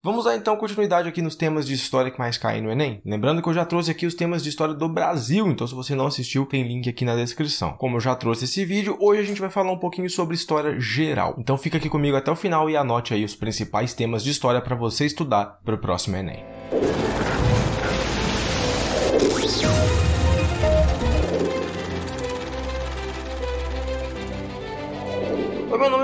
[0.00, 3.02] Vamos dar então continuidade aqui nos temas de história que mais caem no Enem.
[3.04, 5.92] Lembrando que eu já trouxe aqui os temas de história do Brasil, então se você
[5.92, 7.72] não assistiu, tem link aqui na descrição.
[7.72, 10.78] Como eu já trouxe esse vídeo, hoje a gente vai falar um pouquinho sobre história
[10.78, 11.34] geral.
[11.36, 14.60] Então fica aqui comigo até o final e anote aí os principais temas de história
[14.60, 16.44] para você estudar para o próximo Enem.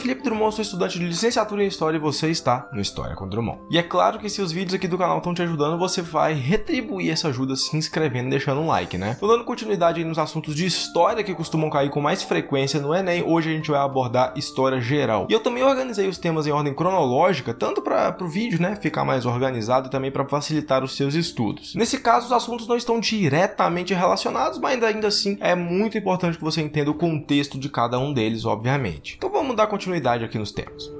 [0.00, 3.60] Felipe Drummond, sou estudante de licenciatura em História e você está no História com Drummond.
[3.70, 6.32] E é claro que se os vídeos aqui do canal estão te ajudando, você vai
[6.32, 9.18] retribuir essa ajuda se inscrevendo e deixando um like, né?
[9.20, 13.22] Tô dando continuidade nos assuntos de história que costumam cair com mais frequência no Enem,
[13.22, 15.26] hoje a gente vai abordar história geral.
[15.28, 19.04] E eu também organizei os temas em ordem cronológica, tanto para o vídeo, né, ficar
[19.04, 21.74] mais organizado e também para facilitar os seus estudos.
[21.74, 26.44] Nesse caso, os assuntos não estão diretamente relacionados, mas ainda assim é muito importante que
[26.44, 29.16] você entenda o contexto de cada um deles, obviamente.
[29.18, 29.89] Então vamos dar continuidade
[30.24, 30.90] aqui nos temas.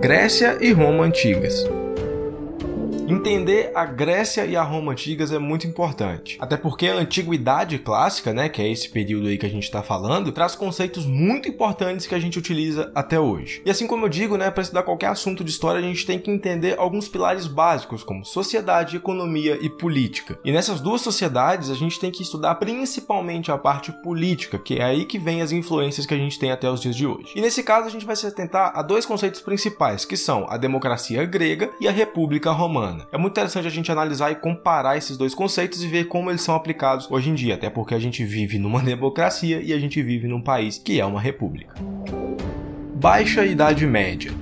[0.00, 1.64] Grécia e Roma antigas.
[3.12, 6.38] Entender a Grécia e a Roma antigas é muito importante.
[6.40, 9.82] Até porque a antiguidade clássica, né, que é esse período aí que a gente está
[9.82, 13.60] falando, traz conceitos muito importantes que a gente utiliza até hoje.
[13.66, 16.18] E assim como eu digo, né, para estudar qualquer assunto de história, a gente tem
[16.18, 20.38] que entender alguns pilares básicos, como sociedade, economia e política.
[20.42, 24.84] E nessas duas sociedades, a gente tem que estudar principalmente a parte política, que é
[24.84, 27.34] aí que vem as influências que a gente tem até os dias de hoje.
[27.36, 30.56] E nesse caso, a gente vai se atentar a dois conceitos principais, que são a
[30.56, 35.16] democracia grega e a república romana É muito interessante a gente analisar e comparar esses
[35.16, 38.24] dois conceitos e ver como eles são aplicados hoje em dia, até porque a gente
[38.24, 41.74] vive numa democracia e a gente vive num país que é uma república.
[42.94, 44.32] Baixa Idade Média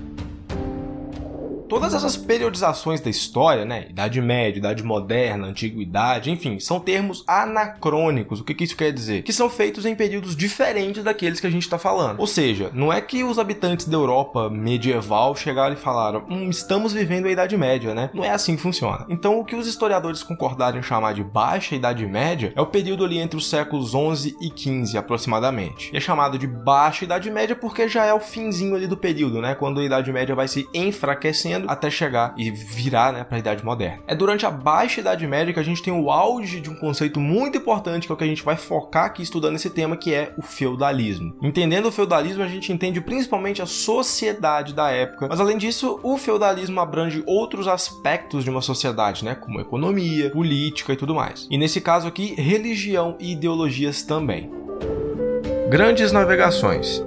[1.71, 3.87] todas essas periodizações da história, né?
[3.89, 8.41] Idade Média, Idade Moderna, Antiguidade, enfim, são termos anacrônicos.
[8.41, 9.23] O que, que isso quer dizer?
[9.23, 12.19] Que são feitos em períodos diferentes daqueles que a gente está falando.
[12.19, 16.93] Ou seja, não é que os habitantes da Europa medieval chegaram e falaram: hum, estamos
[16.93, 18.11] vivendo a Idade Média, né?
[18.12, 19.07] Não é assim que funciona.
[19.09, 23.05] Então, o que os historiadores concordaram em chamar de Baixa Idade Média é o período
[23.05, 25.91] ali entre os séculos 11 e 15, aproximadamente.
[25.93, 29.41] E é chamado de Baixa Idade Média porque já é o finzinho ali do período,
[29.41, 29.55] né?
[29.55, 33.65] Quando a Idade Média vai se enfraquecendo até chegar e virar né, para a Idade
[33.65, 34.03] Moderna.
[34.06, 37.21] É durante a Baixa Idade Média que a gente tem o auge de um conceito
[37.21, 40.15] muito importante que é o que a gente vai focar aqui estudando esse tema, que
[40.15, 41.37] é o feudalismo.
[41.43, 46.16] Entendendo o feudalismo, a gente entende principalmente a sociedade da época, mas além disso, o
[46.16, 51.47] feudalismo abrange outros aspectos de uma sociedade, né, como economia, política e tudo mais.
[51.50, 54.50] E nesse caso aqui, religião e ideologias também.
[55.69, 57.03] Grandes navegações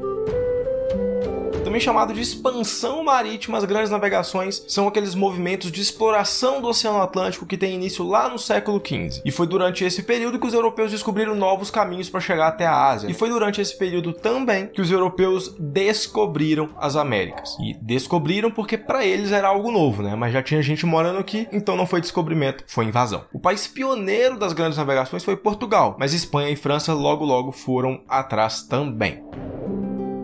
[1.64, 7.02] também chamado de expansão marítima, as grandes navegações são aqueles movimentos de exploração do Oceano
[7.02, 9.22] Atlântico que tem início lá no século XV.
[9.24, 12.90] E foi durante esse período que os europeus descobriram novos caminhos para chegar até a
[12.90, 13.10] Ásia.
[13.10, 17.56] E foi durante esse período também que os europeus descobriram as Américas.
[17.60, 20.16] E descobriram porque para eles era algo novo, né?
[20.16, 23.24] Mas já tinha gente morando aqui, então não foi descobrimento, foi invasão.
[23.34, 28.02] O país pioneiro das grandes navegações foi Portugal, mas Espanha e França logo logo foram
[28.08, 29.24] atrás também.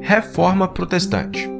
[0.09, 1.58] Reforma Protestante.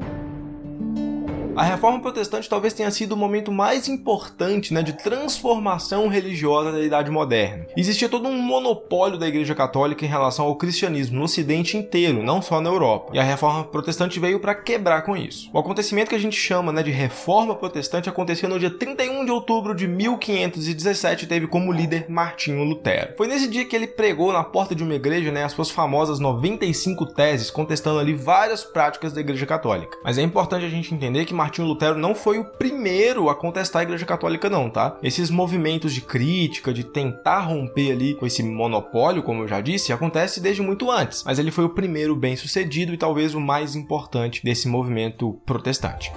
[1.60, 6.80] A reforma protestante talvez tenha sido o momento mais importante né, de transformação religiosa da
[6.80, 7.68] Idade Moderna.
[7.76, 12.42] Existia todo um monopólio da Igreja Católica em relação ao cristianismo no Ocidente inteiro, não
[12.42, 13.12] só na Europa.
[13.14, 15.50] E a reforma protestante veio para quebrar com isso.
[15.52, 19.32] O acontecimento que a gente chama né, de reforma protestante aconteceu no dia 31 de
[19.32, 23.16] outubro de 1517 e teve como líder Martinho Lutero.
[23.18, 26.22] Foi nesse dia que ele pregou na porta de uma igreja né, as suas famosas
[26.22, 29.98] 95 teses, contestando ali várias práticas da Igreja Católica.
[30.06, 33.34] Mas é importante a gente entender que Martinho Martinho Lutero não foi o primeiro a
[33.34, 34.96] contestar a Igreja Católica, não, tá?
[35.02, 39.92] Esses movimentos de crítica, de tentar romper ali com esse monopólio, como eu já disse,
[39.92, 43.76] acontece desde muito antes, mas ele foi o primeiro bem sucedido e talvez o mais
[43.76, 46.12] importante desse movimento protestante.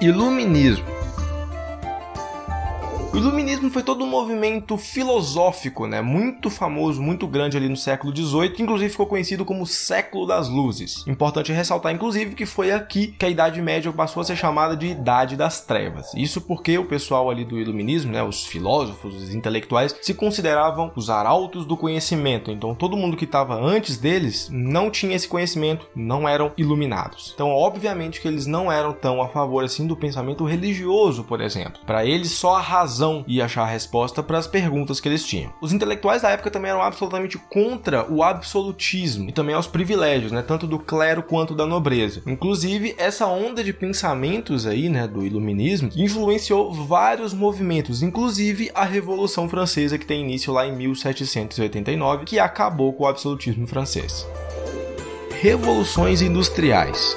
[0.00, 0.95] Iluminismo
[3.12, 8.14] o iluminismo foi todo um movimento filosófico, né, muito famoso, muito grande ali no século
[8.14, 11.06] XVIII, que inclusive ficou conhecido como século das luzes.
[11.06, 14.88] Importante ressaltar, inclusive, que foi aqui que a Idade Média passou a ser chamada de
[14.88, 16.12] Idade das Trevas.
[16.14, 21.08] Isso porque o pessoal ali do iluminismo, né, os filósofos, os intelectuais, se consideravam os
[21.08, 22.50] arautos do conhecimento.
[22.50, 27.32] Então todo mundo que estava antes deles não tinha esse conhecimento, não eram iluminados.
[27.34, 31.80] Então, obviamente que eles não eram tão a favor assim do pensamento religioso, por exemplo.
[31.86, 35.24] Para eles só a razão razão e achar a resposta para as perguntas que eles
[35.24, 35.52] tinham.
[35.60, 40.42] Os intelectuais da época também eram absolutamente contra o absolutismo e também aos privilégios, né,
[40.42, 42.22] tanto do clero quanto da nobreza.
[42.26, 49.48] Inclusive, essa onda de pensamentos aí, né, do iluminismo, influenciou vários movimentos, inclusive a Revolução
[49.48, 54.26] Francesa que tem início lá em 1789, que acabou com o absolutismo francês.
[55.42, 57.16] Revoluções industriais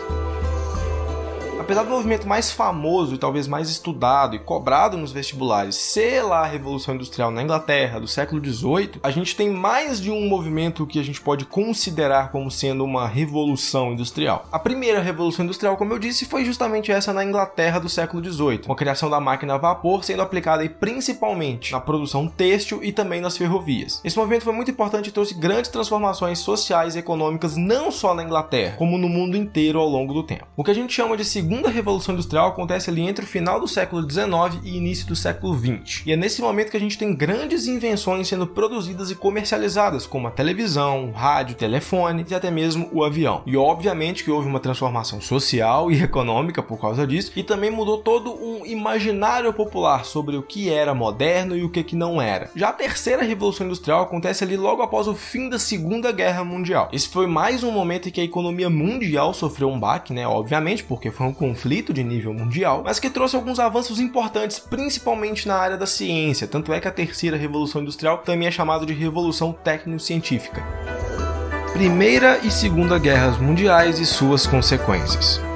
[1.69, 6.39] apesar do movimento mais famoso e talvez mais estudado e cobrado nos vestibulares ser lá
[6.39, 10.87] a Revolução Industrial na Inglaterra do século XVIII, a gente tem mais de um movimento
[10.87, 14.47] que a gente pode considerar como sendo uma revolução industrial.
[14.51, 18.63] A primeira revolução industrial, como eu disse, foi justamente essa na Inglaterra do século XVIII,
[18.65, 23.21] com a criação da máquina a vapor sendo aplicada principalmente na produção têxtil e também
[23.21, 24.01] nas ferrovias.
[24.03, 28.23] Esse movimento foi muito importante e trouxe grandes transformações sociais e econômicas não só na
[28.23, 30.47] Inglaterra, como no mundo inteiro ao longo do tempo.
[30.57, 33.67] O que a gente chama de segunda revolução industrial acontece ali entre o final do
[33.67, 36.03] século XIX e início do século XX.
[36.05, 40.27] E é nesse momento que a gente tem grandes invenções sendo produzidas e comercializadas, como
[40.27, 43.41] a televisão, rádio, telefone e até mesmo o avião.
[43.45, 47.97] E obviamente que houve uma transformação social e econômica por causa disso, e também mudou
[47.97, 52.49] todo um imaginário popular sobre o que era moderno e o que, que não era.
[52.55, 56.89] Já a terceira revolução industrial acontece ali logo após o fim da Segunda Guerra Mundial.
[56.93, 60.27] Esse foi mais um momento em que a economia mundial sofreu um baque, né?
[60.27, 65.47] Obviamente, porque foi um conflito de nível mundial, mas que trouxe alguns avanços importantes, principalmente
[65.47, 66.47] na área da ciência.
[66.47, 70.63] Tanto é que a terceira revolução industrial também é chamada de revolução técnico-científica.
[71.73, 75.48] Primeira e Segunda Guerras Mundiais e suas consequências.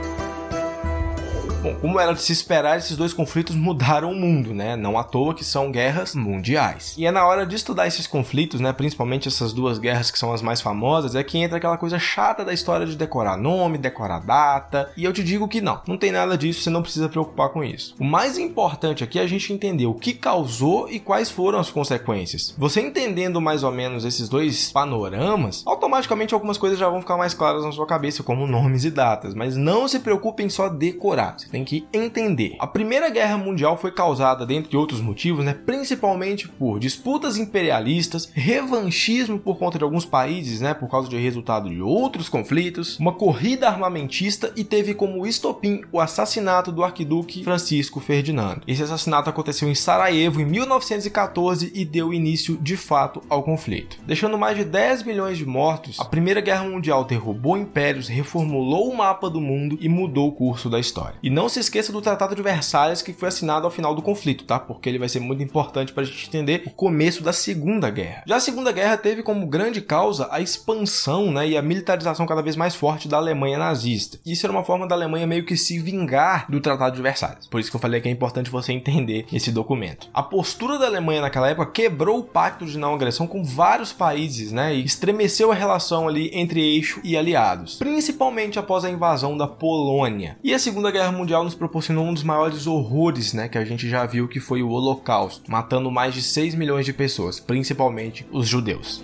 [1.81, 4.75] Como era de se esperar, esses dois conflitos mudaram o mundo, né?
[4.75, 6.96] Não à toa que são guerras mundiais.
[6.98, 8.72] E é na hora de estudar esses conflitos, né?
[8.72, 12.46] Principalmente essas duas guerras que são as mais famosas, é que entra aquela coisa chata
[12.46, 14.92] da história de decorar nome, decorar data.
[14.96, 17.64] E eu te digo que não, não tem nada disso, você não precisa preocupar com
[17.64, 17.96] isso.
[18.00, 21.70] O mais importante aqui é a gente entender o que causou e quais foram as
[21.70, 22.54] consequências.
[22.58, 27.34] Você entendendo mais ou menos esses dois panoramas, automaticamente algumas coisas já vão ficar mais
[27.34, 29.34] claras na sua cabeça, como nomes e datas.
[29.34, 31.36] Mas não se preocupe em só decorar.
[31.38, 32.56] Você tem que entender.
[32.60, 39.39] A Primeira Guerra Mundial foi causada, dentre outros motivos, né, principalmente por disputas imperialistas, revanchismo
[39.39, 43.68] por conta de alguns países, né, por causa de resultado de outros conflitos, uma corrida
[43.68, 48.62] armamentista e teve como estopim o assassinato do arquiduque Francisco Ferdinando.
[48.68, 53.98] Esse assassinato aconteceu em Sarajevo em 1914 e deu início de fato ao conflito.
[54.06, 58.98] Deixando mais de 10 milhões de mortos, a Primeira Guerra Mundial derrubou impérios, reformulou o
[58.98, 61.15] mapa do mundo e mudou o curso da história.
[61.21, 64.44] E não se esqueça do Tratado de Versalhes que foi assinado ao final do conflito,
[64.44, 64.59] tá?
[64.59, 68.23] Porque ele vai ser muito importante para a gente entender o começo da Segunda Guerra.
[68.25, 72.41] Já a Segunda Guerra teve como grande causa a expansão né, e a militarização cada
[72.41, 74.19] vez mais forte da Alemanha nazista.
[74.25, 77.47] Isso era uma forma da Alemanha meio que se vingar do Tratado de Versalhes.
[77.47, 80.07] Por isso que eu falei que é importante você entender esse documento.
[80.13, 84.51] A postura da Alemanha naquela época quebrou o pacto de não agressão com vários países,
[84.51, 84.73] né?
[84.75, 90.38] E estremeceu a relação ali entre eixo e aliados, principalmente após a invasão da Polônia.
[90.44, 93.90] E a Segunda Guerra Mundial Nos proporcionou um dos maiores horrores né, que a gente
[93.90, 98.48] já viu, que foi o Holocausto, matando mais de 6 milhões de pessoas, principalmente os
[98.48, 99.04] judeus.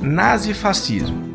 [0.00, 1.29] Nazifascismo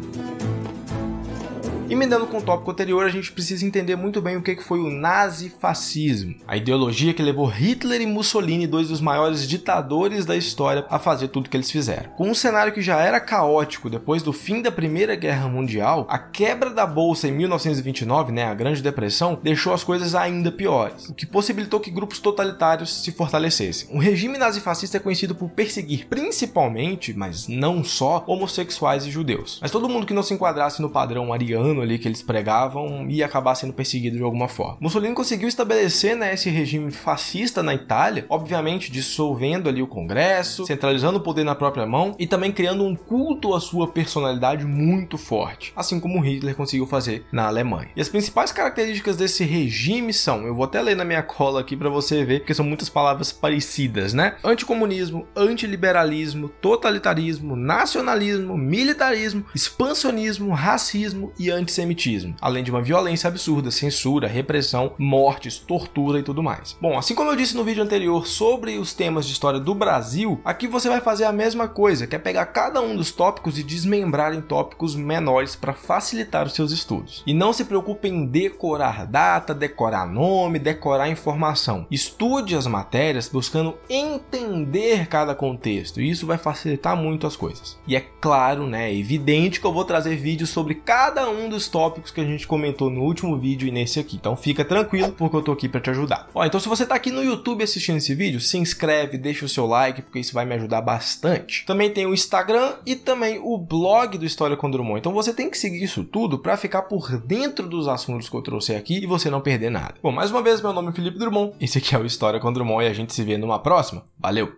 [1.87, 4.89] Emendando com o tópico anterior, a gente precisa entender muito bem o que foi o
[4.89, 10.97] nazifascismo, a ideologia que levou Hitler e Mussolini, dois dos maiores ditadores da história, a
[10.97, 12.09] fazer tudo o que eles fizeram.
[12.11, 16.17] Com um cenário que já era caótico depois do fim da Primeira Guerra Mundial, a
[16.17, 21.13] quebra da bolsa em 1929, né, a Grande Depressão, deixou as coisas ainda piores, o
[21.13, 23.89] que possibilitou que grupos totalitários se fortalecessem.
[23.95, 29.59] O regime nazifascista é conhecido por perseguir principalmente, mas não só, homossexuais e judeus.
[29.61, 33.25] Mas todo mundo que não se enquadrasse no padrão ariano ali que eles pregavam ia
[33.25, 34.77] acabar sendo perseguido de alguma forma.
[34.79, 41.17] Mussolini conseguiu estabelecer né, esse regime fascista na Itália, obviamente dissolvendo ali o Congresso, centralizando
[41.17, 45.73] o poder na própria mão e também criando um culto à sua personalidade muito forte,
[45.75, 47.89] assim como Hitler conseguiu fazer na Alemanha.
[47.95, 51.75] E as principais características desse regime são, eu vou até ler na minha cola aqui
[51.75, 54.35] para você ver, porque são muitas palavras parecidas, né?
[54.43, 63.71] Anticomunismo, antiliberalismo, totalitarismo, nacionalismo, militarismo, expansionismo, racismo e anti antissemitismo, além de uma violência absurda,
[63.71, 66.77] censura, repressão, mortes, tortura e tudo mais.
[66.79, 70.39] Bom, assim como eu disse no vídeo anterior sobre os temas de história do Brasil,
[70.45, 73.63] aqui você vai fazer a mesma coisa, que é pegar cada um dos tópicos e
[73.63, 77.23] desmembrar em tópicos menores para facilitar os seus estudos.
[77.25, 81.87] E não se preocupe em decorar data, decorar nome, decorar informação.
[81.89, 87.77] Estude as matérias buscando entender cada contexto, e isso vai facilitar muito as coisas.
[87.87, 91.54] E é claro, né, é evidente que eu vou trazer vídeos sobre cada um dos
[91.55, 94.17] dos tópicos que a gente comentou no último vídeo e nesse aqui.
[94.17, 96.29] Então fica tranquilo, porque eu tô aqui para te ajudar.
[96.33, 99.49] Ó, então se você tá aqui no YouTube assistindo esse vídeo, se inscreve, deixa o
[99.49, 101.65] seu like, porque isso vai me ajudar bastante.
[101.65, 104.99] Também tem o Instagram e também o blog do História com Drummond.
[104.99, 108.41] Então você tem que seguir isso tudo para ficar por dentro dos assuntos que eu
[108.41, 109.95] trouxe aqui e você não perder nada.
[110.03, 112.51] Bom, mais uma vez, meu nome é Felipe Drummond, esse aqui é o História com
[112.51, 114.03] Drummond e a gente se vê numa próxima.
[114.19, 114.55] Valeu!